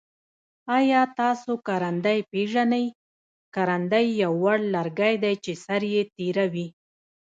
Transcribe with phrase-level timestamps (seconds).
[0.77, 2.85] آیا تاسو کرندی پیژنی؟
[3.55, 6.67] کرندی یو وړ لرګی دی چه سر یي تیره وي.